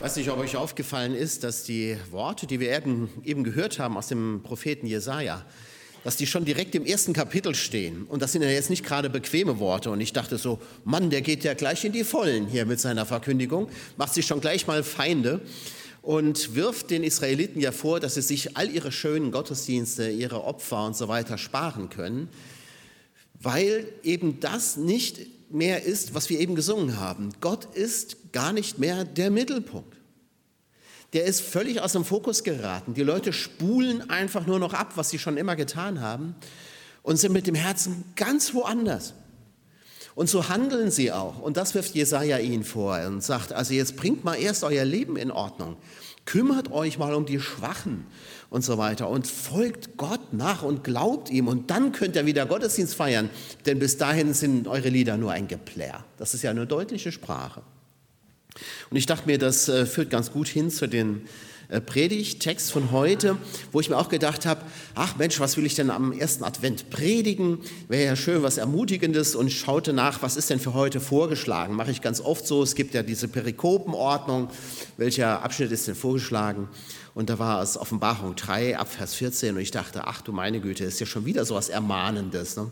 [0.00, 4.06] weiß nicht, ob euch aufgefallen ist, dass die Worte, die wir eben, gehört haben aus
[4.06, 5.44] dem Propheten Jesaja,
[6.04, 8.04] dass die schon direkt im ersten Kapitel stehen.
[8.04, 9.90] Und das sind ja jetzt nicht gerade bequeme Worte.
[9.90, 13.06] Und ich dachte so, Mann, der geht ja gleich in die Vollen hier mit seiner
[13.06, 15.40] Verkündigung, macht sich schon gleich mal Feinde
[16.02, 20.86] und wirft den Israeliten ja vor, dass sie sich all ihre schönen Gottesdienste, ihre Opfer
[20.86, 22.28] und so weiter sparen können,
[23.40, 27.30] weil eben das nicht mehr ist, was wir eben gesungen haben.
[27.40, 29.96] Gott ist gar nicht mehr der Mittelpunkt.
[31.14, 32.94] Der ist völlig aus dem Fokus geraten.
[32.94, 36.34] Die Leute spulen einfach nur noch ab, was sie schon immer getan haben
[37.02, 39.14] und sind mit dem Herzen ganz woanders.
[40.14, 41.38] Und so handeln sie auch.
[41.38, 45.16] Und das wirft Jesaja ihnen vor und sagt: Also, jetzt bringt mal erst euer Leben
[45.16, 45.76] in Ordnung.
[46.24, 48.04] Kümmert euch mal um die Schwachen
[48.50, 52.44] und so weiter und folgt Gott nach und glaubt ihm und dann könnt ihr wieder
[52.44, 53.30] Gottesdienst feiern,
[53.64, 56.04] denn bis dahin sind eure Lieder nur ein Geplär.
[56.18, 57.62] Das ist ja eine deutliche Sprache.
[58.90, 61.22] Und ich dachte mir, das äh, führt ganz gut hin zu den
[61.68, 63.36] äh, Predigttext von heute,
[63.72, 64.62] wo ich mir auch gedacht habe,
[64.94, 67.58] ach Mensch, was will ich denn am ersten Advent predigen?
[67.88, 71.74] Wäre ja schön was Ermutigendes und schaute nach, was ist denn für heute vorgeschlagen?
[71.74, 74.48] Mache ich ganz oft so, es gibt ja diese Perikopenordnung,
[74.96, 76.68] welcher Abschnitt ist denn vorgeschlagen?
[77.14, 80.60] Und da war es Offenbarung 3 ab Vers 14 und ich dachte, ach du meine
[80.60, 82.56] Güte, ist ja schon wieder so was Ermahnendes.
[82.56, 82.70] Ne?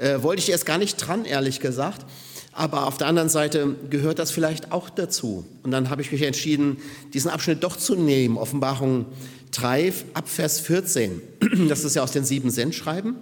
[0.00, 2.06] Äh, wollte ich erst gar nicht dran, ehrlich gesagt.
[2.52, 5.46] Aber auf der anderen Seite gehört das vielleicht auch dazu.
[5.62, 6.78] Und dann habe ich mich entschieden,
[7.12, 8.38] diesen Abschnitt doch zu nehmen.
[8.38, 9.06] Offenbarung
[9.52, 11.20] 3 ab Vers 14.
[11.68, 13.16] Das ist ja aus den sieben Sendschreiben.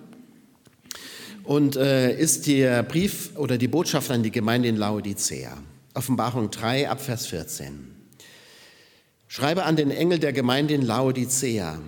[1.43, 5.57] Und äh, ist der Brief oder die Botschaft an die Gemeinde in Laodicea.
[5.95, 7.95] Offenbarung 3 ab Vers 14.
[9.27, 11.81] Schreibe an den Engel der Gemeinde in Laodicea,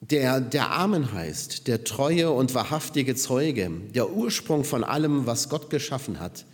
[0.00, 5.70] der der Amen heißt, der treue und wahrhaftige Zeuge, der Ursprung von allem, was Gott
[5.70, 6.44] geschaffen hat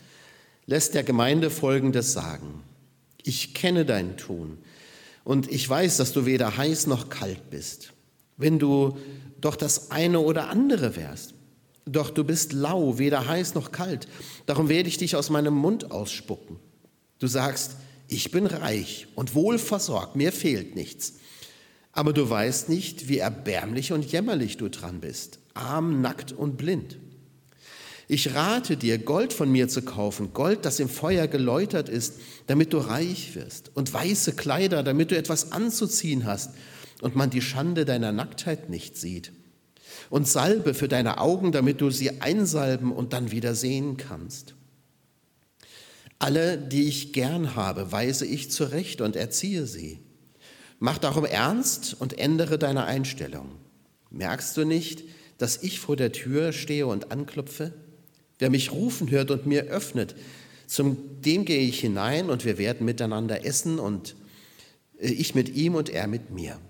[0.66, 2.62] lässt der Gemeinde Folgendes sagen.
[3.22, 4.58] Ich kenne dein Tun
[5.24, 7.92] und ich weiß, dass du weder heiß noch kalt bist.
[8.36, 8.98] Wenn du
[9.40, 11.34] doch das eine oder andere wärst,
[11.86, 14.08] doch du bist lau, weder heiß noch kalt,
[14.46, 16.56] darum werde ich dich aus meinem Mund ausspucken.
[17.18, 17.76] Du sagst,
[18.08, 21.14] ich bin reich und wohl versorgt, mir fehlt nichts.
[21.94, 26.98] Aber du weißt nicht, wie erbärmlich und jämmerlich du dran bist, arm, nackt und blind.
[28.08, 32.14] Ich rate dir, Gold von mir zu kaufen, Gold, das im Feuer geläutert ist,
[32.48, 36.50] damit du reich wirst, und weiße Kleider, damit du etwas anzuziehen hast
[37.00, 39.32] und man die Schande deiner Nacktheit nicht sieht,
[40.10, 44.54] und Salbe für deine Augen, damit du sie einsalben und dann wieder sehen kannst.
[46.18, 50.00] Alle, die ich gern habe, weise ich zurecht und erziehe sie.
[50.84, 53.52] Mach darum ernst und ändere deine Einstellung.
[54.10, 55.04] Merkst du nicht,
[55.38, 57.72] dass ich vor der Tür stehe und anklopfe?
[58.38, 60.14] Wer mich rufen hört und mir öffnet,
[60.66, 64.14] zum dem gehe ich hinein und wir werden miteinander essen und
[64.98, 66.60] äh, ich mit ihm und er mit mir.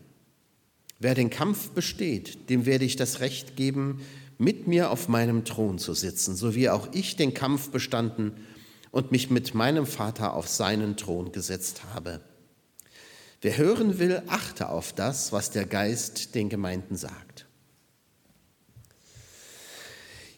[1.00, 4.00] Wer den Kampf besteht, dem werde ich das Recht geben,
[4.38, 8.30] mit mir auf meinem Thron zu sitzen, so wie auch ich den Kampf bestanden
[8.92, 12.20] und mich mit meinem Vater auf seinen Thron gesetzt habe.
[13.44, 17.44] Wer hören will, achte auf das, was der Geist den Gemeinden sagt.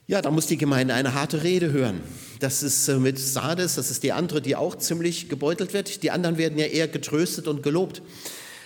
[0.09, 2.00] Ja, da muss die Gemeinde eine harte Rede hören.
[2.41, 6.03] Das ist äh, mit Sardes, das ist die andere, die auch ziemlich gebeutelt wird.
[6.03, 8.03] Die anderen werden ja eher getröstet und gelobt.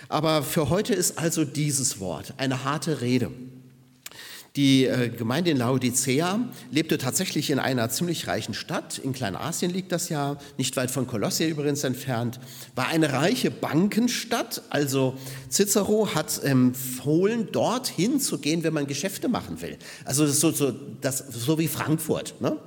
[0.09, 3.29] Aber für heute ist also dieses Wort eine harte Rede.
[4.57, 6.41] Die äh, Gemeinde in Laodicea
[6.71, 8.97] lebte tatsächlich in einer ziemlich reichen Stadt.
[8.97, 12.37] In Kleinasien liegt das ja, nicht weit von Kolossia übrigens entfernt.
[12.75, 14.61] War eine reiche Bankenstadt.
[14.69, 15.17] Also
[15.49, 19.77] Cicero hat empfohlen, dorthin zu gehen, wenn man Geschäfte machen will.
[20.03, 22.57] Also das so, so, das, so wie Frankfurt, ne?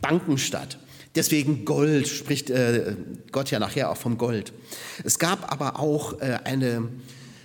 [0.00, 0.78] Bankenstadt.
[1.14, 2.96] Deswegen Gold spricht äh,
[3.30, 4.54] Gott ja nachher auch vom Gold.
[5.04, 6.88] Es gab aber auch äh, eine,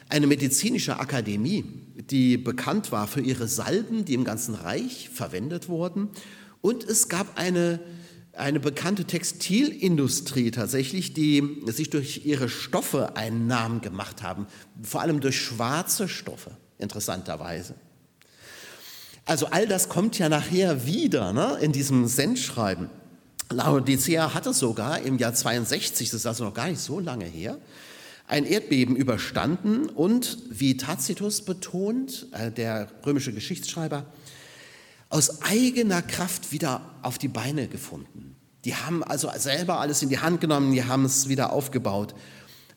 [0.07, 1.65] eine medizinische Akademie
[2.11, 6.09] die bekannt war für ihre Salben, die im ganzen Reich verwendet wurden.
[6.61, 7.79] Und es gab eine,
[8.33, 14.45] eine bekannte Textilindustrie tatsächlich, die sich durch ihre Stoffe einen Namen gemacht haben,
[14.83, 17.75] vor allem durch schwarze Stoffe, interessanterweise.
[19.25, 22.89] Also all das kommt ja nachher wieder ne, in diesem Sendschreiben.
[23.49, 27.57] Laodicea hatte sogar im Jahr 62, das ist also noch gar nicht so lange her,
[28.31, 34.05] ein Erdbeben überstanden und, wie Tacitus betont, äh, der römische Geschichtsschreiber,
[35.09, 38.37] aus eigener Kraft wieder auf die Beine gefunden.
[38.63, 42.15] Die haben also selber alles in die Hand genommen, die haben es wieder aufgebaut.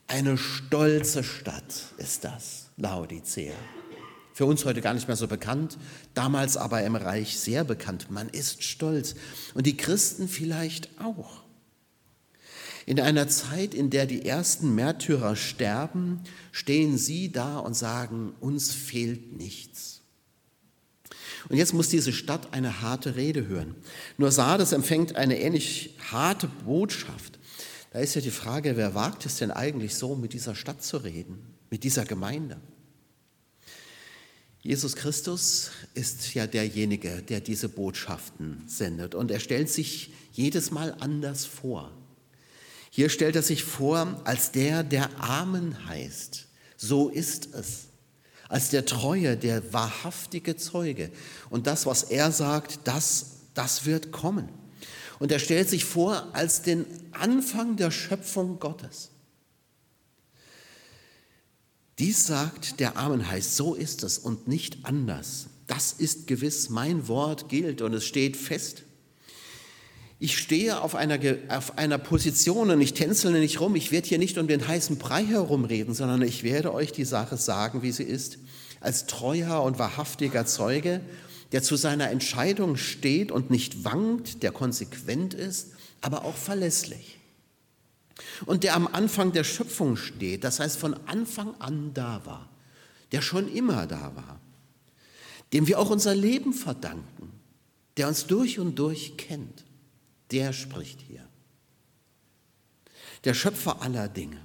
[0.07, 3.53] Eine stolze Stadt ist das, Laodicea.
[4.33, 5.77] Für uns heute gar nicht mehr so bekannt,
[6.13, 8.11] damals aber im Reich sehr bekannt.
[8.11, 9.15] Man ist stolz
[9.53, 11.44] und die Christen vielleicht auch.
[12.85, 16.21] In einer Zeit, in der die ersten Märtyrer sterben,
[16.51, 20.01] stehen sie da und sagen, uns fehlt nichts.
[21.49, 23.75] Und jetzt muss diese Stadt eine harte Rede hören.
[24.17, 27.39] Nur Sardes empfängt eine ähnlich harte Botschaft.
[27.91, 30.97] Da ist ja die Frage, wer wagt es denn eigentlich so, mit dieser Stadt zu
[30.97, 31.39] reden,
[31.69, 32.59] mit dieser Gemeinde?
[34.61, 40.95] Jesus Christus ist ja derjenige, der diese Botschaften sendet und er stellt sich jedes Mal
[40.99, 41.91] anders vor.
[42.95, 46.45] Hier stellt er sich vor als der, der Amen heißt.
[46.77, 47.87] So ist es.
[48.47, 51.11] Als der treue, der wahrhaftige Zeuge.
[51.49, 54.47] Und das, was er sagt, das, das wird kommen.
[55.19, 59.09] Und er stellt sich vor als den Anfang der Schöpfung Gottes.
[61.99, 65.47] Dies sagt der Amen heißt, so ist es und nicht anders.
[65.67, 68.83] Das ist gewiss, mein Wort gilt und es steht fest.
[70.17, 71.19] Ich stehe auf einer,
[71.49, 73.75] auf einer Position und ich tänzele nicht rum.
[73.75, 77.35] Ich werde hier nicht um den heißen Brei herumreden, sondern ich werde euch die Sache
[77.35, 78.37] sagen, wie sie ist.
[78.79, 81.01] Als treuer und wahrhaftiger Zeuge,
[81.51, 85.71] der zu seiner Entscheidung steht und nicht wankt, der konsequent ist,
[86.01, 87.17] aber auch verlässlich.
[88.45, 92.49] Und der am Anfang der Schöpfung steht, das heißt von Anfang an da war,
[93.11, 94.39] der schon immer da war,
[95.51, 97.33] dem wir auch unser Leben verdanken,
[97.97, 99.64] der uns durch und durch kennt
[100.35, 101.25] der spricht hier.
[103.23, 104.41] Der Schöpfer aller Dinge.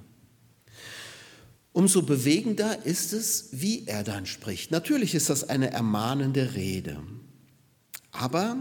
[1.72, 4.70] Umso bewegender ist es, wie er dann spricht.
[4.70, 7.02] Natürlich ist das eine ermahnende Rede.
[8.12, 8.56] Aber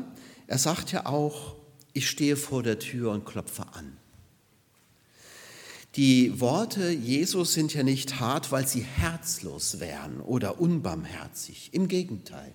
[0.48, 1.56] er sagt ja auch,
[1.94, 3.98] ich stehe vor der Tür und klopfe an.
[5.96, 11.70] Die Worte Jesus sind ja nicht hart, weil sie herzlos wären oder unbarmherzig.
[11.74, 12.54] Im Gegenteil.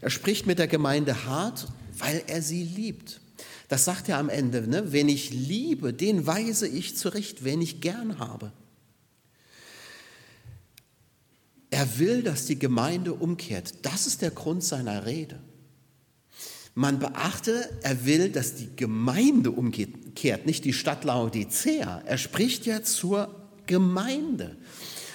[0.00, 3.20] Er spricht mit der Gemeinde hart, weil er sie liebt.
[3.68, 4.92] Das sagt er am Ende, ne?
[4.92, 8.52] wen ich liebe, den weise ich zurecht, wen ich gern habe.
[11.70, 13.74] Er will, dass die Gemeinde umkehrt.
[13.82, 15.40] Das ist der Grund seiner Rede.
[16.74, 22.02] Man beachte, er will, dass die Gemeinde umkehrt, nicht die Stadt Laodicea.
[22.04, 23.34] Er spricht ja zur
[23.66, 24.56] Gemeinde.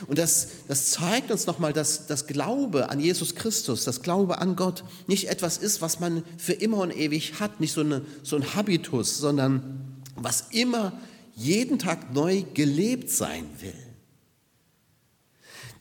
[0.08, 4.56] Und das, das zeigt uns nochmal, dass das Glaube an Jesus Christus, das Glaube an
[4.56, 8.36] Gott nicht etwas ist, was man für immer und ewig hat, nicht so, eine, so
[8.36, 11.00] ein Habitus, sondern was immer
[11.36, 13.74] jeden Tag neu gelebt sein will.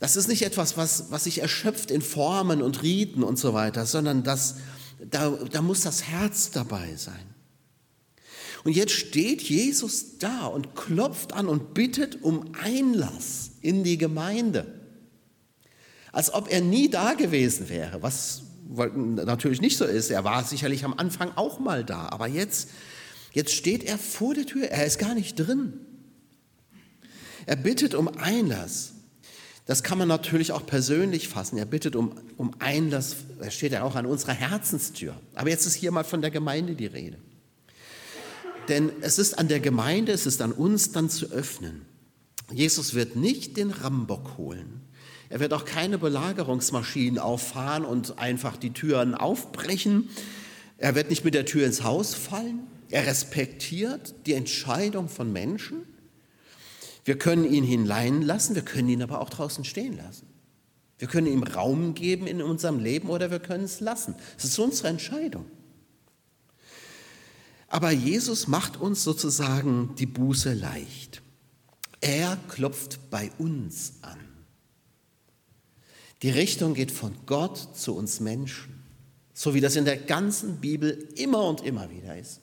[0.00, 3.84] Das ist nicht etwas, was, was sich erschöpft in Formen und Riten und so weiter,
[3.84, 4.56] sondern das,
[5.10, 7.27] da, da muss das Herz dabei sein.
[8.64, 14.66] Und jetzt steht Jesus da und klopft an und bittet um Einlass in die Gemeinde.
[16.12, 20.10] Als ob er nie da gewesen wäre, was natürlich nicht so ist.
[20.10, 22.70] Er war sicherlich am Anfang auch mal da, aber jetzt,
[23.32, 25.75] jetzt steht er vor der Tür, er ist gar nicht drin.
[27.46, 28.93] Er bittet um Einlass.
[29.64, 31.58] Das kann man natürlich auch persönlich fassen.
[31.58, 35.19] Er bittet um, um Einlass, er steht ja auch an unserer Herzenstür.
[35.34, 37.19] Aber jetzt ist hier mal von der Gemeinde die Rede.
[38.68, 41.82] Denn es ist an der Gemeinde, es ist an uns dann zu öffnen.
[42.52, 44.82] Jesus wird nicht den Rambock holen.
[45.30, 50.08] Er wird auch keine Belagerungsmaschinen auffahren und einfach die Türen aufbrechen.
[50.78, 52.60] Er wird nicht mit der Tür ins Haus fallen.
[52.90, 55.82] Er respektiert die Entscheidung von Menschen.
[57.04, 60.26] Wir können ihn hinein lassen, wir können ihn aber auch draußen stehen lassen.
[60.98, 64.14] Wir können ihm Raum geben in unserem Leben oder wir können es lassen.
[64.37, 65.44] Es ist unsere Entscheidung.
[67.68, 71.22] Aber Jesus macht uns sozusagen die Buße leicht.
[72.00, 74.18] Er klopft bei uns an.
[76.22, 78.82] Die Richtung geht von Gott zu uns Menschen,
[79.34, 82.40] so wie das in der ganzen Bibel immer und immer wieder ist.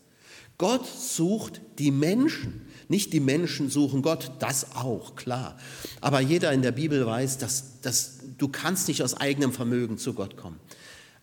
[0.57, 5.57] Gott sucht die Menschen, nicht die Menschen suchen Gott, das auch, klar.
[5.99, 10.13] Aber jeder in der Bibel weiß, dass, dass du kannst nicht aus eigenem Vermögen zu
[10.13, 10.59] Gott kommen.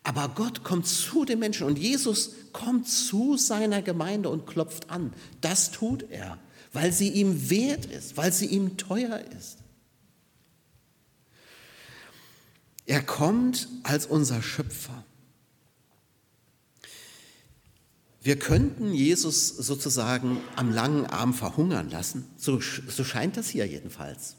[0.05, 5.13] Aber Gott kommt zu den Menschen und Jesus kommt zu seiner Gemeinde und klopft an.
[5.41, 6.39] Das tut er,
[6.73, 9.59] weil sie ihm wert ist, weil sie ihm teuer ist.
[12.85, 15.05] Er kommt als unser Schöpfer.
[18.21, 24.37] Wir könnten Jesus sozusagen am langen Arm verhungern lassen, so, so scheint das hier jedenfalls.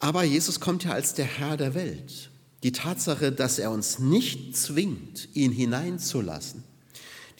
[0.00, 2.31] Aber Jesus kommt ja als der Herr der Welt
[2.62, 6.62] die Tatsache, dass er uns nicht zwingt, ihn hineinzulassen,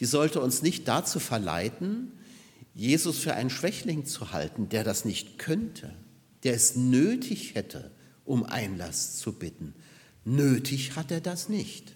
[0.00, 2.12] die sollte uns nicht dazu verleiten,
[2.74, 5.94] Jesus für einen Schwächling zu halten, der das nicht könnte,
[6.42, 7.90] der es nötig hätte,
[8.24, 9.74] um Einlass zu bitten.
[10.24, 11.94] Nötig hat er das nicht.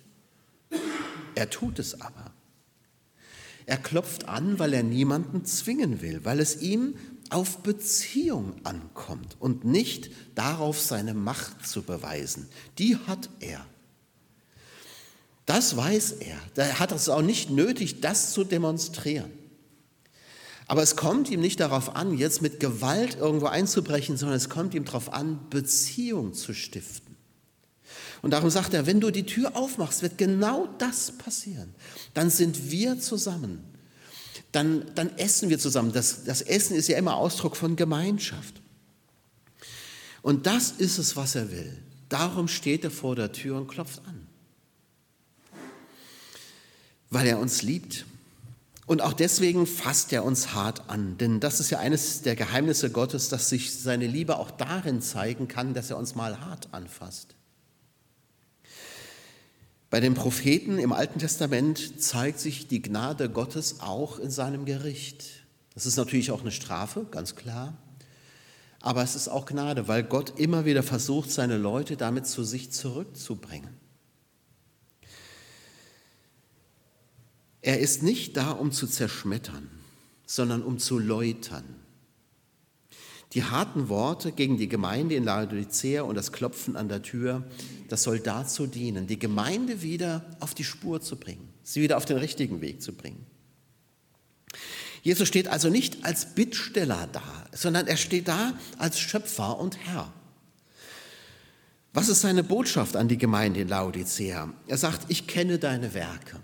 [1.35, 2.33] Er tut es aber.
[3.65, 6.95] Er klopft an, weil er niemanden zwingen will, weil es ihm
[7.31, 12.49] auf Beziehung ankommt und nicht darauf, seine Macht zu beweisen.
[12.79, 13.65] Die hat er.
[15.47, 16.39] Das weiß er.
[16.57, 19.31] Er hat es auch nicht nötig, das zu demonstrieren.
[20.67, 24.75] Aber es kommt ihm nicht darauf an, jetzt mit Gewalt irgendwo einzubrechen, sondern es kommt
[24.75, 27.17] ihm darauf an, Beziehung zu stiften.
[28.23, 31.73] Und darum sagt er, wenn du die Tür aufmachst, wird genau das passieren.
[32.15, 33.76] Dann sind wir zusammen.
[34.57, 35.93] Dann, dann essen wir zusammen.
[35.93, 38.63] Das, das Essen ist ja immer Ausdruck von Gemeinschaft.
[40.23, 41.77] Und das ist es, was er will.
[42.09, 44.27] Darum steht er vor der Tür und klopft an.
[47.11, 48.07] Weil er uns liebt
[48.87, 52.91] und auch deswegen fasst er uns hart an, denn das ist ja eines der Geheimnisse
[52.91, 57.36] Gottes, dass sich seine Liebe auch darin zeigen kann, dass er uns mal hart anfasst.
[59.89, 65.47] Bei den Propheten im Alten Testament zeigt sich die Gnade Gottes auch in seinem Gericht.
[65.75, 67.77] Das ist natürlich auch eine Strafe, ganz klar.
[68.81, 72.73] Aber es ist auch Gnade, weil Gott immer wieder versucht, seine Leute damit zu sich
[72.73, 73.71] zurückzubringen.
[77.63, 79.69] Er ist nicht da, um zu zerschmettern,
[80.25, 81.65] sondern um zu läutern.
[83.37, 87.45] Die harten Worte gegen die Gemeinde in Laodicea und das Klopfen an der Tür,
[87.91, 92.07] das soll dazu dienen, die Gemeinde wieder auf die Spur zu bringen, sie wieder auf
[92.07, 93.27] den richtigen Weg zu bringen.
[95.03, 100.11] Jesus steht also nicht als Bittsteller da, sondern er steht da als Schöpfer und Herr.
[101.93, 104.51] Was ist seine Botschaft an die Gemeinde in Laodicea?
[104.67, 106.41] Er sagt, ich kenne deine Werke.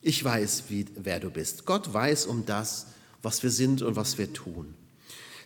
[0.00, 1.66] Ich weiß, wie, wer du bist.
[1.66, 2.86] Gott weiß um das,
[3.20, 4.74] was wir sind und was wir tun.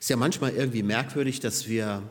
[0.05, 2.03] Es ist ja manchmal irgendwie merkwürdig, dass wir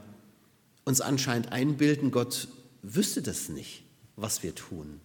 [0.83, 2.47] uns anscheinend einbilden, Gott
[2.81, 3.83] wüsste das nicht,
[4.15, 4.99] was wir tun.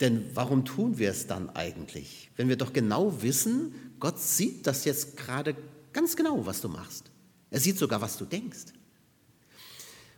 [0.00, 2.30] Denn warum tun wir es dann eigentlich?
[2.36, 5.56] Wenn wir doch genau wissen, Gott sieht das jetzt gerade
[5.94, 7.04] ganz genau, was du machst.
[7.50, 8.74] Er sieht sogar, was du denkst.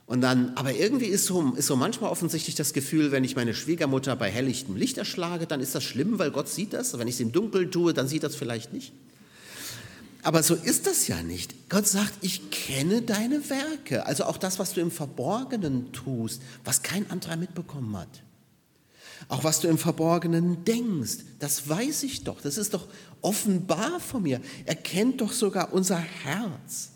[0.06, 3.54] Und dann, aber irgendwie ist so, ist so manchmal offensichtlich das Gefühl, wenn ich meine
[3.54, 6.98] Schwiegermutter bei helllichtem Licht erschlage, dann ist das schlimm, weil Gott sieht das.
[6.98, 8.92] Wenn ich es im Dunkeln tue, dann sieht das vielleicht nicht.
[10.22, 11.70] Aber so ist das ja nicht.
[11.70, 14.06] Gott sagt, ich kenne deine Werke.
[14.06, 18.22] Also auch das, was du im Verborgenen tust, was kein anderer mitbekommen hat.
[19.28, 22.40] Auch was du im Verborgenen denkst, das weiß ich doch.
[22.40, 22.86] Das ist doch
[23.20, 24.40] offenbar von mir.
[24.66, 26.90] Er kennt doch sogar unser Herz.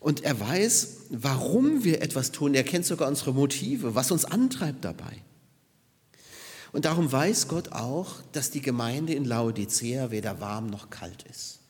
[0.00, 2.54] Und er weiß, warum wir etwas tun.
[2.54, 5.22] Er kennt sogar unsere Motive, was uns antreibt dabei.
[6.72, 11.60] Und darum weiß Gott auch, dass die Gemeinde in Laodicea weder warm noch kalt ist.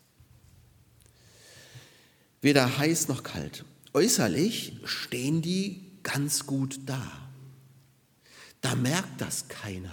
[2.40, 3.64] Weder heiß noch kalt.
[3.92, 7.02] Äußerlich stehen die ganz gut da.
[8.60, 9.92] Da merkt das keiner.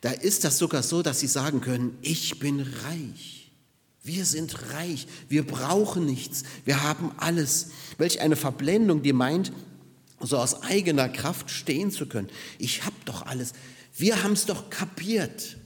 [0.00, 3.52] Da ist das sogar so, dass sie sagen können, ich bin reich.
[4.02, 7.68] Wir sind reich, wir brauchen nichts, wir haben alles.
[7.98, 9.52] Welch eine Verblendung, die meint,
[10.20, 12.30] so aus eigener Kraft stehen zu können.
[12.58, 13.52] Ich habe doch alles.
[14.00, 15.56] Wir haben es doch kapiert.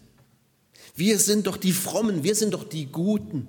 [0.97, 3.49] Wir sind doch die Frommen, wir sind doch die Guten.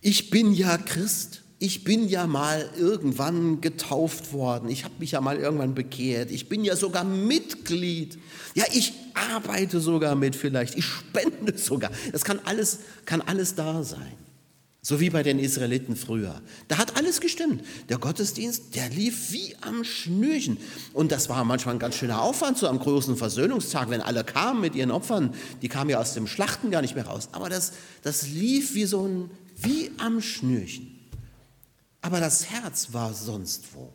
[0.00, 5.20] Ich bin ja Christ ich bin ja mal irgendwann getauft worden, ich habe mich ja
[5.20, 8.18] mal irgendwann bekehrt, ich bin ja sogar Mitglied,
[8.54, 11.90] ja, ich arbeite sogar mit vielleicht, ich spende sogar.
[12.12, 14.12] Das kann alles, kann alles da sein.
[14.86, 16.40] So wie bei den Israeliten früher.
[16.68, 17.64] Da hat alles gestimmt.
[17.88, 20.58] Der Gottesdienst, der lief wie am Schnürchen.
[20.92, 24.60] Und das war manchmal ein ganz schöner Aufwand, so am großen Versöhnungstag, wenn alle kamen
[24.60, 25.34] mit ihren Opfern.
[25.62, 27.30] Die kamen ja aus dem Schlachten gar nicht mehr raus.
[27.32, 30.96] Aber das, das lief wie so ein, wie am Schnürchen
[32.06, 33.92] aber das Herz war sonst wo.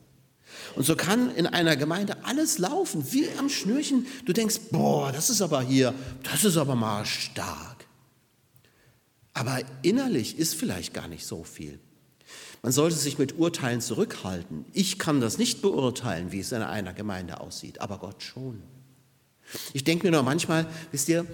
[0.75, 4.05] Und so kann in einer Gemeinde alles laufen, wie am Schnürchen.
[4.25, 5.93] Du denkst, boah, das ist aber hier,
[6.24, 7.71] das ist aber mal stark.
[9.33, 11.79] Aber innerlich ist vielleicht gar nicht so viel.
[12.61, 14.65] Man sollte sich mit Urteilen zurückhalten.
[14.73, 18.61] Ich kann das nicht beurteilen, wie es in einer Gemeinde aussieht, aber Gott schon.
[19.73, 21.25] Ich denke mir nur manchmal, wisst ihr,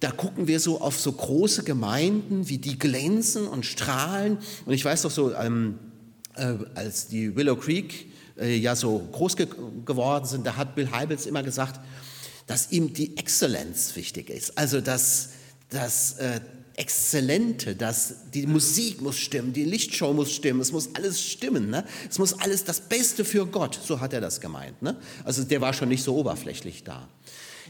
[0.00, 4.38] da gucken wir so auf so große Gemeinden, wie die glänzen und strahlen.
[4.66, 5.78] Und ich weiß doch so, ähm,
[6.34, 9.48] äh, als die Willow Creek äh, ja so groß ge
[9.86, 11.80] geworden sind, da hat Bill Heibels immer gesagt,
[12.46, 14.58] dass ihm die Exzellenz wichtig ist.
[14.58, 15.30] Also das,
[15.70, 16.40] das äh,
[16.76, 21.70] Exzellente, dass die Musik muss stimmen, die Lichtshow muss stimmen, es muss alles stimmen.
[21.70, 21.86] Ne?
[22.08, 24.82] Es muss alles das Beste für Gott, so hat er das gemeint.
[24.82, 24.96] Ne?
[25.24, 27.08] Also der war schon nicht so oberflächlich da.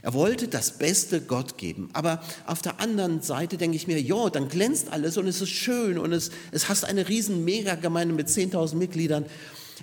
[0.02, 1.88] Er wollte das Beste Gott geben.
[1.92, 5.50] Aber auf der anderen Seite denke ich mir, ja, dann glänzt alles und es ist
[5.50, 9.24] schön und es, es hast eine riesen Megagemeinde mit 10.000 Mitgliedern.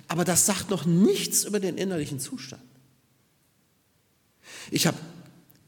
[0.08, 2.62] Aber das sagt noch nichts über den innerlichen Zustand.
[4.70, 4.96] Ich habe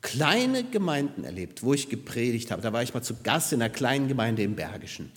[0.07, 2.63] kleine Gemeinden erlebt, wo ich gepredigt habe.
[2.63, 5.11] Da war ich mal zu Gast in einer kleinen Gemeinde im Bergischen.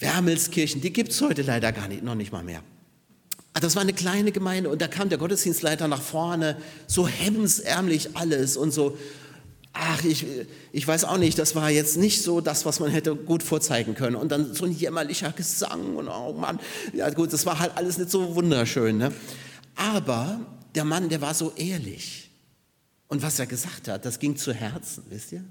[0.00, 2.60] Wermelskirchen, die gibt es heute leider gar nicht, noch nicht mal mehr.
[3.52, 6.56] Ah, das war eine kleine Gemeinde und da kam der Gottesdienstleiter nach vorne,
[6.88, 8.98] so hemmensärmlich alles und so.
[9.72, 10.26] Ach, ich,
[10.72, 13.94] ich weiß auch nicht, das war jetzt nicht so das, was man hätte gut vorzeigen
[13.94, 14.16] können.
[14.16, 16.58] Und dann so ein jämmerlicher Gesang und oh Mann,
[16.92, 18.98] ja gut, das war halt alles nicht so wunderschön.
[18.98, 19.12] Ne?
[19.76, 20.40] Aber
[20.74, 22.29] der Mann, der war so ehrlich.
[23.10, 25.44] Und was er gesagt hat, das ging zu Herzen, wisst ihr?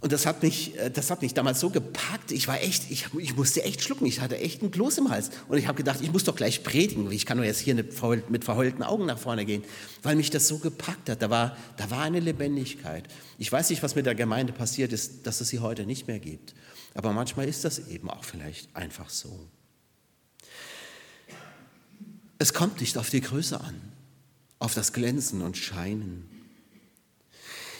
[0.00, 2.30] Und das hat mich, äh, das hat mich damals so gepackt.
[2.30, 4.06] Ich war echt, ich, ich musste echt schlucken.
[4.06, 5.30] Ich hatte echt einen Kloß im Hals.
[5.48, 7.10] Und ich habe gedacht, ich muss doch gleich predigen.
[7.10, 9.64] Ich kann nur jetzt hier mit verheulten Augen nach vorne gehen,
[10.04, 11.20] weil mich das so gepackt hat.
[11.20, 13.08] Da war, da war eine Lebendigkeit.
[13.36, 16.20] Ich weiß nicht, was mit der Gemeinde passiert ist, dass es sie heute nicht mehr
[16.20, 16.54] gibt.
[16.94, 19.48] Aber manchmal ist das eben auch vielleicht einfach so.
[22.38, 23.74] Es kommt nicht auf die Größe an,
[24.70, 26.28] auf das Glänzen und Scheinen.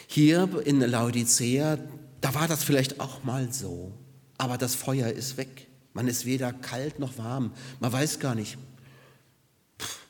[0.08, 1.78] Hier in Laodicea,
[2.20, 3.92] da war das vielleicht auch mal so,
[4.38, 5.68] aber das Feuer ist weg.
[5.92, 7.52] Man ist weder kalt noch warm.
[7.78, 8.58] Man weiß gar nicht,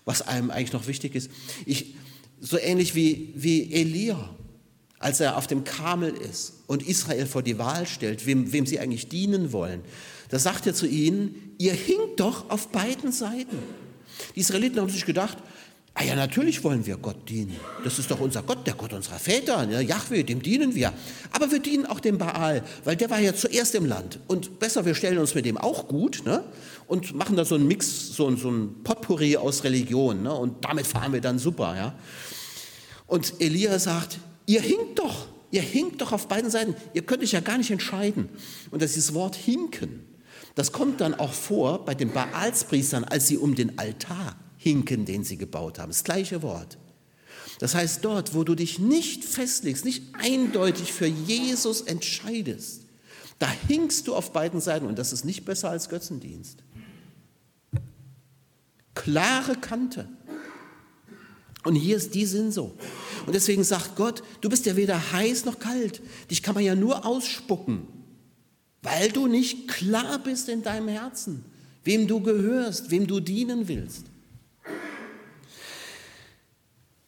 [0.06, 1.30] was einem eigentlich noch wichtig ist.
[1.66, 1.96] Ich,
[2.40, 4.34] so ähnlich wie, wie Elia,
[4.98, 8.80] als er auf dem Kamel ist und Israel vor die Wahl stellt, wem, wem sie
[8.80, 9.82] eigentlich dienen wollen.
[10.30, 13.58] Da sagt er zu ihnen, ihr hinkt doch auf beiden Seiten.
[14.34, 15.36] Die Israeliten haben sich gedacht,
[15.94, 17.56] Ah ja, natürlich wollen wir Gott dienen.
[17.82, 19.82] Das ist doch unser Gott, der Gott unserer Väter, ne?
[19.82, 20.92] Yahweh, dem dienen wir.
[21.32, 24.20] Aber wir dienen auch dem Baal, weil der war ja zuerst im Land.
[24.28, 26.44] Und besser, wir stellen uns mit dem auch gut ne?
[26.86, 30.22] und machen da so einen Mix, so, so ein Potpourri aus Religion.
[30.22, 30.32] Ne?
[30.32, 31.76] Und damit fahren wir dann super.
[31.76, 31.94] Ja?
[33.06, 36.76] Und Elia sagt, ihr hinkt doch, ihr hinkt doch auf beiden Seiten.
[36.94, 38.28] Ihr könnt euch ja gar nicht entscheiden.
[38.70, 40.06] Und das ist das Wort hinken.
[40.54, 45.24] Das kommt dann auch vor bei den Baalspriestern, als sie um den Altar hinken, den
[45.24, 45.88] sie gebaut haben.
[45.88, 46.76] Das gleiche Wort.
[47.60, 52.82] Das heißt, dort, wo du dich nicht festlegst, nicht eindeutig für Jesus entscheidest,
[53.38, 56.58] da hinkst du auf beiden Seiten und das ist nicht besser als Götzendienst.
[58.94, 60.06] Klare Kante.
[61.64, 62.76] Und hier ist die Sinn so.
[63.24, 66.02] Und deswegen sagt Gott, du bist ja weder heiß noch kalt.
[66.30, 67.86] Dich kann man ja nur ausspucken,
[68.82, 71.46] weil du nicht klar bist in deinem Herzen,
[71.82, 74.09] wem du gehörst, wem du dienen willst.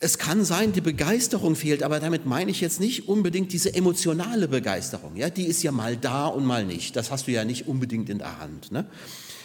[0.05, 4.49] Es kann sein, die Begeisterung fehlt, aber damit meine ich jetzt nicht unbedingt diese emotionale
[4.49, 5.15] Begeisterung.
[5.15, 6.97] Ja, die ist ja mal da und mal nicht.
[6.97, 8.73] Das hast du ja nicht unbedingt in der Hand.
[8.73, 8.85] Ne?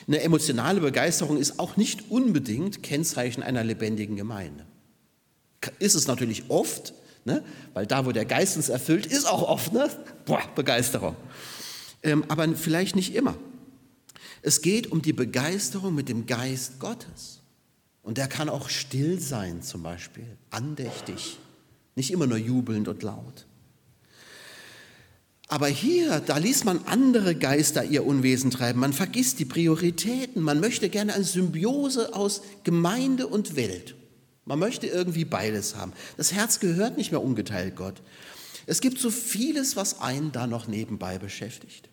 [0.08, 4.66] Eine emotionale Begeisterung ist auch nicht unbedingt Kennzeichen einer lebendigen Gemeinde.
[5.78, 7.44] Ist es natürlich oft, ne?
[7.76, 9.92] weil da, wo der Geist uns erfüllt, ist auch oft ne?
[10.26, 11.16] Boah, Begeisterung.
[12.02, 13.38] Ähm, aber vielleicht nicht immer.
[14.42, 17.42] Es geht um die Begeisterung mit dem Geist Gottes.
[18.08, 21.40] Und der kann auch still sein zum Beispiel, andächtig,
[21.94, 23.46] nicht immer nur jubelnd und laut.
[25.50, 28.80] Aber hier, da ließ man andere Geister ihr Unwesen treiben.
[28.80, 30.42] Man vergisst die Prioritäten.
[30.42, 33.96] Man möchte gerne eine Symbiose aus Gemeinde und Welt.
[34.46, 35.92] Man möchte irgendwie beides haben.
[36.16, 38.02] Das Herz gehört nicht mehr ungeteilt Gott.
[38.68, 41.90] Es gibt so vieles, was einen da noch nebenbei beschäftigt.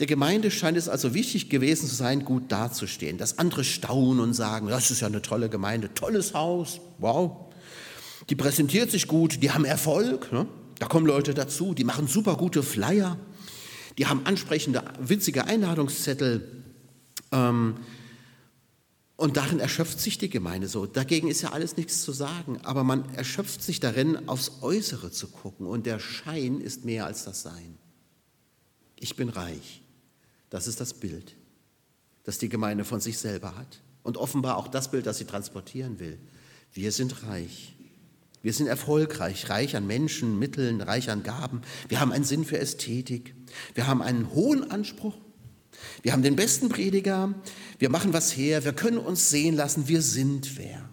[0.00, 4.34] Der Gemeinde scheint es also wichtig gewesen zu sein, gut dazustehen, dass andere staunen und
[4.34, 7.52] sagen, das ist ja eine tolle Gemeinde, tolles Haus, wow.
[8.28, 10.46] Die präsentiert sich gut, die haben Erfolg, ne?
[10.80, 13.16] da kommen Leute dazu, die machen super gute Flyer,
[13.96, 16.64] die haben ansprechende, witzige Einladungszettel.
[17.30, 17.76] Ähm,
[19.16, 20.86] und darin erschöpft sich die Gemeinde so.
[20.86, 25.28] Dagegen ist ja alles nichts zu sagen, aber man erschöpft sich darin, aufs Äußere zu
[25.28, 27.78] gucken und der Schein ist mehr als das Sein.
[28.98, 29.83] Ich bin reich.
[30.54, 31.34] Das ist das Bild,
[32.22, 33.80] das die Gemeinde von sich selber hat.
[34.04, 36.16] Und offenbar auch das Bild, das sie transportieren will.
[36.72, 37.74] Wir sind reich.
[38.40, 41.62] Wir sind erfolgreich, reich an Menschen, Mitteln, reich an Gaben.
[41.88, 43.34] Wir haben einen Sinn für Ästhetik.
[43.74, 45.16] Wir haben einen hohen Anspruch.
[46.02, 47.34] Wir haben den besten Prediger.
[47.80, 48.64] Wir machen was her.
[48.64, 49.88] Wir können uns sehen lassen.
[49.88, 50.88] Wir sind wer.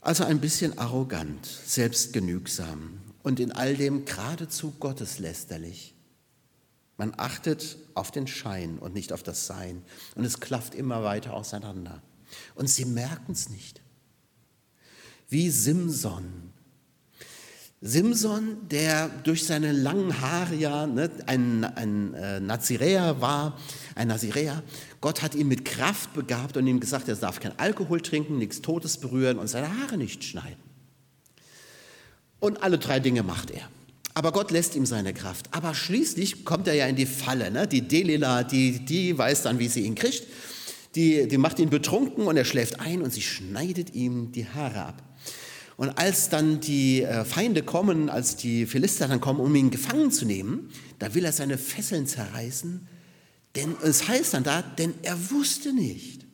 [0.00, 5.96] Also ein bisschen arrogant, selbstgenügsam und in all dem geradezu gotteslästerlich.
[7.00, 9.82] Man achtet auf den Schein und nicht auf das Sein.
[10.16, 12.02] Und es klafft immer weiter auseinander.
[12.54, 13.80] Und sie merken es nicht.
[15.30, 16.52] Wie Simson.
[17.80, 23.58] Simson, der durch seine langen Haare ja ne, ein, ein äh, Naziräer war,
[23.94, 24.62] ein Naziräer.
[25.00, 28.60] Gott hat ihn mit Kraft begabt und ihm gesagt, er darf kein Alkohol trinken, nichts
[28.60, 30.62] Totes berühren und seine Haare nicht schneiden.
[32.40, 33.70] Und alle drei Dinge macht er.
[34.20, 35.46] Aber Gott lässt ihm seine Kraft.
[35.50, 37.50] Aber schließlich kommt er ja in die Falle.
[37.50, 37.66] Ne?
[37.66, 40.26] Die Delila, die, die weiß dann, wie sie ihn kriegt.
[40.94, 44.82] die, die macht ihn betrunken und er schläft ein und sie schneidet ihm die Haare
[44.82, 45.02] ab.
[45.78, 50.10] Und als dann die äh, Feinde kommen, als die Philister dann kommen, um ihn gefangen
[50.10, 52.86] zu nehmen, da will er seine Fesseln zerreißen.
[53.56, 56.26] Denn es heißt dann da, denn er wusste nicht,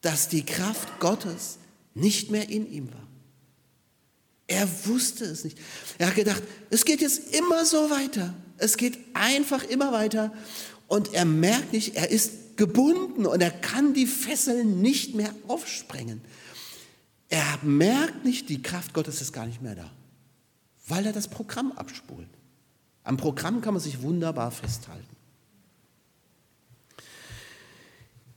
[0.00, 1.58] dass die Kraft Gottes
[1.92, 3.05] nicht mehr in ihm war.
[4.46, 5.58] Er wusste es nicht.
[5.98, 8.34] Er hat gedacht, es geht jetzt immer so weiter.
[8.58, 10.32] Es geht einfach immer weiter.
[10.86, 16.20] Und er merkt nicht, er ist gebunden und er kann die Fesseln nicht mehr aufsprengen.
[17.28, 19.90] Er merkt nicht, die Kraft Gottes ist gar nicht mehr da,
[20.86, 22.28] weil er das Programm abspult.
[23.02, 25.16] Am Programm kann man sich wunderbar festhalten.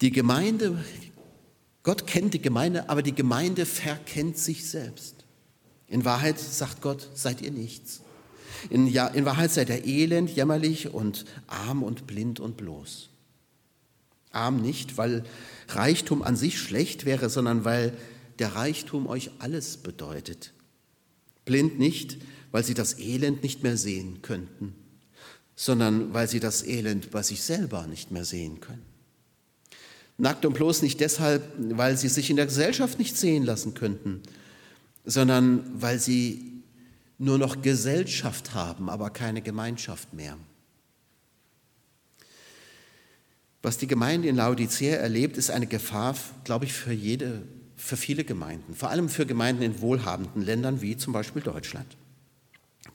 [0.01, 0.83] Die Gemeinde,
[1.83, 5.18] Gott kennt die Gemeinde, aber die Gemeinde verkennt sich selbst.
[5.89, 8.01] In Wahrheit sagt Gott, seid ihr nichts.
[8.69, 13.09] In, ja, in Wahrheit seid ihr elend, jämmerlich und arm und blind und bloß.
[14.31, 15.23] Arm nicht, weil
[15.69, 17.97] Reichtum an sich schlecht wäre, sondern weil
[18.37, 20.53] der Reichtum euch alles bedeutet.
[21.45, 22.17] Blind nicht,
[22.51, 24.75] weil sie das Elend nicht mehr sehen könnten,
[25.55, 28.85] sondern weil sie das Elend bei sich selber nicht mehr sehen können.
[30.17, 34.21] Nackt und bloß nicht deshalb, weil sie sich in der Gesellschaft nicht sehen lassen könnten,
[35.09, 36.61] sondern weil sie
[37.17, 40.37] nur noch Gesellschaft haben, aber keine Gemeinschaft mehr.
[43.61, 47.41] Was die Gemeinde in Laodicea erlebt, ist eine Gefahr, glaube ich, für jede,
[47.75, 51.97] für viele Gemeinden, vor allem für Gemeinden in wohlhabenden Ländern wie zum Beispiel Deutschland.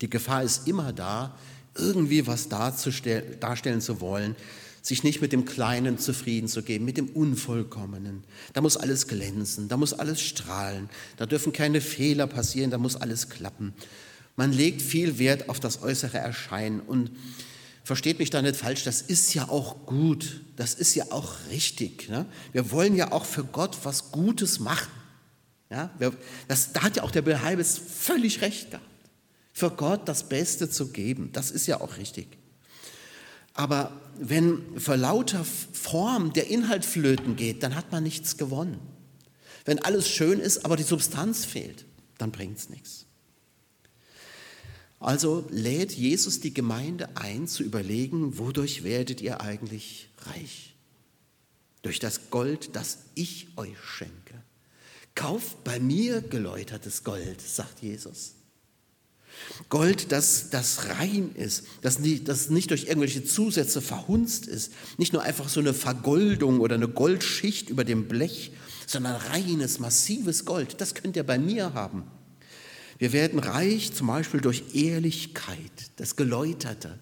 [0.00, 1.36] Die Gefahr ist immer da,
[1.74, 4.36] irgendwie was darstellen zu wollen,
[4.84, 8.22] sich nicht mit dem Kleinen zufrieden zu geben, mit dem Unvollkommenen.
[8.52, 12.94] Da muss alles glänzen, da muss alles strahlen, da dürfen keine Fehler passieren, da muss
[12.94, 13.72] alles klappen.
[14.36, 17.10] Man legt viel Wert auf das äußere Erscheinen und
[17.82, 22.10] versteht mich da nicht falsch, das ist ja auch gut, das ist ja auch richtig.
[22.10, 22.26] Ne?
[22.52, 24.92] Wir wollen ja auch für Gott was Gutes machen.
[25.70, 25.90] Ja?
[26.46, 28.86] Das, da hat ja auch der Bill Heibes völlig recht gehabt.
[29.54, 32.26] Für Gott das Beste zu geben, das ist ja auch richtig.
[33.54, 38.78] Aber wenn vor lauter Form der Inhalt flöten geht, dann hat man nichts gewonnen.
[39.64, 41.86] Wenn alles schön ist, aber die Substanz fehlt,
[42.18, 43.06] dann bringt es nichts.
[45.00, 50.74] Also lädt Jesus die Gemeinde ein, zu überlegen, wodurch werdet ihr eigentlich reich?
[51.82, 54.42] Durch das Gold, das ich euch schenke.
[55.14, 58.34] Kauft bei mir geläutertes Gold, sagt Jesus.
[59.68, 65.12] Gold, das, das rein ist, das nicht, das nicht durch irgendwelche Zusätze verhunzt ist, nicht
[65.12, 68.52] nur einfach so eine Vergoldung oder eine Goldschicht über dem Blech,
[68.86, 72.04] sondern reines, massives Gold, das könnt ihr bei mir haben.
[72.98, 76.98] Wir werden reich zum Beispiel durch Ehrlichkeit, das Geläuterte.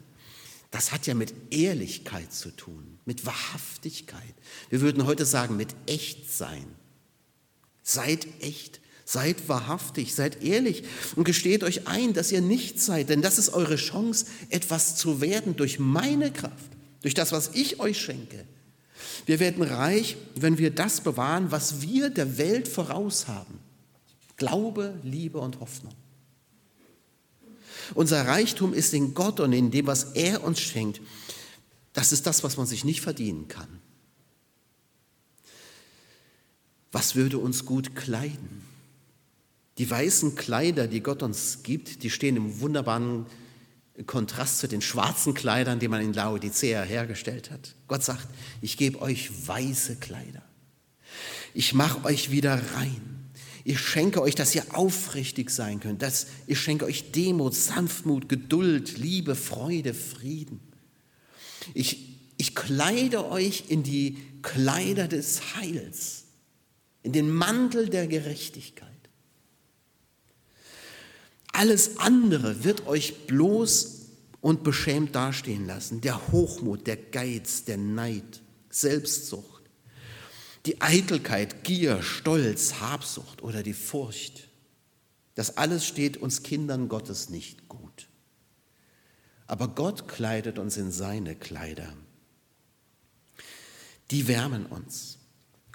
[0.71, 4.35] Das hat ja mit Ehrlichkeit zu tun, mit Wahrhaftigkeit.
[4.71, 6.65] Wir würden heute sagen, mit Echtsein.
[7.83, 8.81] Seid echt.
[9.05, 10.85] Seid wahrhaftig, seid ehrlich
[11.17, 15.21] und gesteht euch ein, dass ihr nicht seid, denn das ist eure Chance, etwas zu
[15.21, 16.71] werden durch meine Kraft,
[17.03, 18.47] durch das, was ich euch schenke.
[19.27, 23.59] Wir werden reich, wenn wir das bewahren, was wir der Welt voraus haben.
[24.37, 25.95] Glaube, Liebe und Hoffnung.
[27.95, 31.01] Unser Reichtum ist in Gott und in dem, was er uns schenkt.
[31.93, 33.69] Das ist das, was man sich nicht verdienen kann.
[36.91, 38.72] Was würde uns gut kleiden?
[39.83, 43.27] Die weißen Kleider, die Gott uns gibt, die stehen im wunderbaren
[44.07, 47.75] Kontrast zu den schwarzen Kleidern, die man in Laodicea hergestellt hat.
[47.89, 48.29] Gott sagt,
[48.61, 50.45] ich gebe euch weiße Kleider.
[51.53, 53.33] Ich mache euch wieder rein.
[53.65, 56.01] Ich schenke euch, dass ihr aufrichtig sein könnt.
[56.01, 60.61] Dass ich schenke euch Demut, Sanftmut, Geduld, Liebe, Freude, Frieden.
[61.75, 66.27] Ich, ich kleide euch in die Kleider des Heils,
[67.03, 68.92] in den Mantel der Gerechtigkeit.
[71.53, 74.01] Alles andere wird euch bloß
[74.41, 76.01] und beschämt dastehen lassen.
[76.01, 79.63] Der Hochmut, der Geiz, der Neid, Selbstsucht,
[80.67, 84.49] die Eitelkeit, Gier, Stolz, Habsucht oder die Furcht.
[85.35, 88.09] Das alles steht uns Kindern Gottes nicht gut.
[89.47, 91.93] Aber Gott kleidet uns in seine Kleider.
[94.11, 95.19] Die wärmen uns.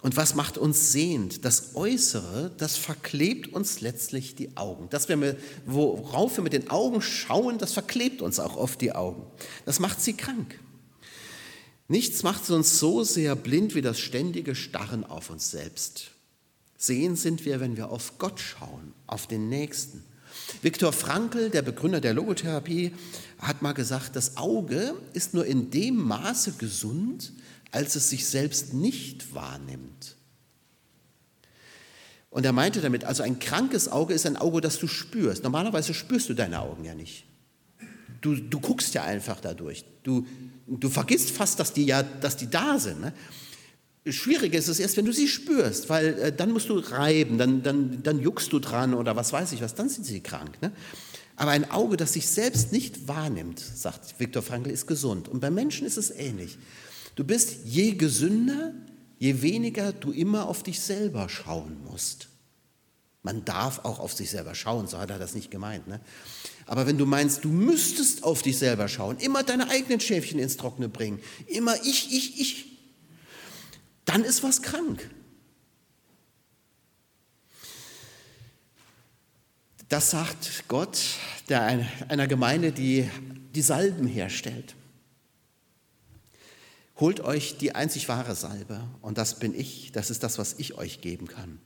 [0.07, 1.43] Und was macht uns sehend?
[1.43, 4.87] Das Äußere, das verklebt uns letztlich die Augen.
[4.89, 9.25] Das, wir, worauf wir mit den Augen schauen, das verklebt uns auch oft die Augen.
[9.65, 10.57] Das macht sie krank.
[11.89, 16.11] Nichts macht uns so sehr blind wie das ständige Starren auf uns selbst.
[16.77, 20.05] Sehen sind wir, wenn wir auf Gott schauen, auf den Nächsten.
[20.61, 22.93] Viktor Frankl, der Begründer der Logotherapie,
[23.39, 27.33] hat mal gesagt, das Auge ist nur in dem Maße gesund,
[27.71, 30.15] als es sich selbst nicht wahrnimmt.
[32.29, 35.43] Und er meinte damit, also ein krankes Auge ist ein Auge, das du spürst.
[35.43, 37.25] Normalerweise spürst du deine Augen ja nicht.
[38.21, 39.85] Du, du guckst ja einfach dadurch.
[40.03, 40.25] Du,
[40.67, 43.01] du vergisst fast, dass die ja, dass die da sind.
[43.01, 43.13] Ne?
[44.05, 47.63] Schwierig ist es erst, wenn du sie spürst, weil äh, dann musst du reiben, dann,
[47.63, 50.61] dann, dann juckst du dran oder was weiß ich was, dann sind sie krank.
[50.61, 50.71] Ne?
[51.35, 55.27] Aber ein Auge, das sich selbst nicht wahrnimmt, sagt Viktor Frankl, ist gesund.
[55.27, 56.57] Und bei Menschen ist es ähnlich.
[57.17, 58.75] Du bist je gesünder,
[59.17, 62.27] je weniger du immer auf dich selber schauen musst.
[63.23, 65.87] Man darf auch auf sich selber schauen, so hat er das nicht gemeint.
[65.87, 65.99] Ne?
[66.67, 70.57] Aber wenn du meinst, du müsstest auf dich selber schauen, immer deine eigenen Schäfchen ins
[70.57, 72.77] Trockene bringen, immer ich, ich, ich,
[74.05, 75.09] dann ist was krank.
[79.89, 80.99] Das sagt Gott
[81.49, 81.63] der
[82.09, 83.09] einer Gemeinde, die
[83.55, 84.75] die Salben herstellt.
[86.99, 90.77] Holt euch die einzig wahre Salbe und das bin ich, das ist das, was ich
[90.77, 91.59] euch geben kann.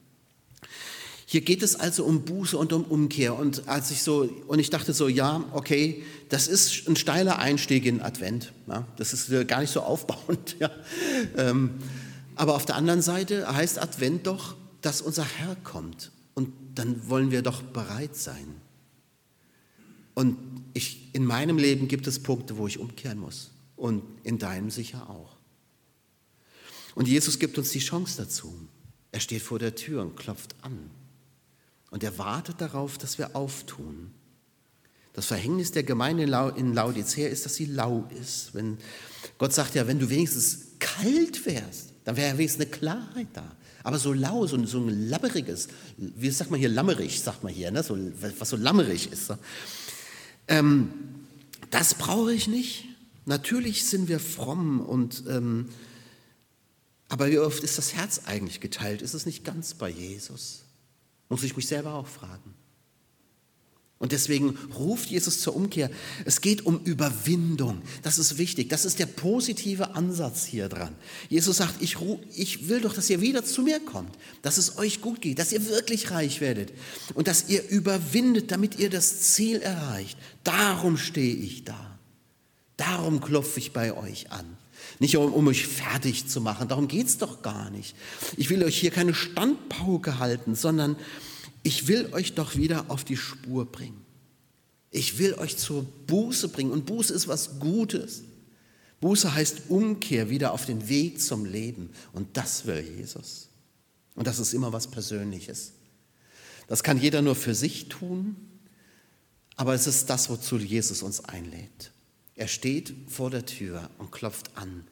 [1.25, 4.69] Hier geht es also um Buße und um Umkehr und als ich so und ich
[4.69, 8.51] dachte so, ja, okay, das ist ein steiler Einstieg in Advent.
[8.67, 10.57] Ja, das ist äh, gar nicht so aufbauend.
[10.59, 10.69] Ja.
[11.37, 11.75] Ähm,
[12.35, 17.31] aber auf der anderen Seite heißt Advent doch, dass unser Herr kommt und dann wollen
[17.31, 18.55] wir doch bereit sein.
[20.13, 20.37] Und
[20.73, 23.51] ich, in meinem Leben gibt es Punkte, wo ich umkehren muss.
[23.81, 25.37] Und in deinem sicher auch.
[26.93, 28.53] Und Jesus gibt uns die Chance dazu.
[29.11, 30.91] Er steht vor der Tür und klopft an.
[31.89, 34.11] Und er wartet darauf, dass wir auftun.
[35.13, 36.25] Das Verhängnis der Gemeinde
[36.57, 38.53] in Laodicea ist, dass sie lau ist.
[38.53, 38.77] Wenn,
[39.39, 43.55] Gott sagt ja, wenn du wenigstens kalt wärst, dann wäre ja wenigstens eine Klarheit da.
[43.81, 47.71] Aber so lau, so, so ein labberiges, wie sagt man hier, lammerig, sagt man hier,
[47.71, 47.81] ne?
[47.81, 47.97] so,
[48.37, 49.33] was so lammerig ist.
[50.47, 50.91] Ähm,
[51.71, 52.90] das brauche ich nicht.
[53.31, 55.69] Natürlich sind wir fromm und ähm,
[57.07, 59.01] aber wie oft ist das Herz eigentlich geteilt?
[59.01, 60.63] Ist es nicht ganz bei Jesus?
[61.29, 62.53] Muss ich mich selber auch fragen.
[63.99, 65.89] Und deswegen ruft Jesus zur Umkehr.
[66.25, 67.81] Es geht um Überwindung.
[68.01, 68.67] Das ist wichtig.
[68.67, 70.93] Das ist der positive Ansatz hier dran.
[71.29, 71.95] Jesus sagt, ich,
[72.35, 75.53] ich will doch, dass ihr wieder zu mir kommt, dass es euch gut geht, dass
[75.53, 76.73] ihr wirklich reich werdet
[77.13, 80.17] und dass ihr überwindet, damit ihr das Ziel erreicht.
[80.43, 81.90] Darum stehe ich da.
[82.81, 84.57] Darum klopfe ich bei euch an.
[84.97, 87.95] Nicht um, um euch fertig zu machen, darum geht es doch gar nicht.
[88.37, 90.95] Ich will euch hier keine Standpauke halten, sondern
[91.61, 94.01] ich will euch doch wieder auf die Spur bringen.
[94.89, 96.71] Ich will euch zur Buße bringen.
[96.71, 98.23] Und Buße ist was Gutes.
[98.99, 101.91] Buße heißt Umkehr wieder auf den Weg zum Leben.
[102.13, 103.49] Und das will Jesus.
[104.15, 105.73] Und das ist immer was Persönliches.
[106.67, 108.35] Das kann jeder nur für sich tun,
[109.55, 111.91] aber es ist das, wozu Jesus uns einlädt.
[112.41, 114.83] Er steht vor der Tür und klopft an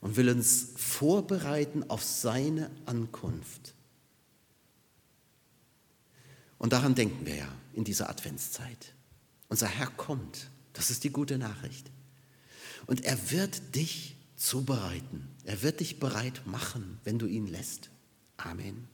[0.00, 3.74] und will uns vorbereiten auf seine Ankunft.
[6.56, 8.94] Und daran denken wir ja in dieser Adventszeit.
[9.48, 10.48] Unser Herr kommt.
[10.72, 11.90] Das ist die gute Nachricht.
[12.86, 15.28] Und er wird dich zubereiten.
[15.44, 17.90] Er wird dich bereit machen, wenn du ihn lässt.
[18.38, 18.88] Amen.